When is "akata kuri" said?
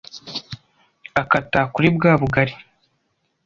1.21-1.87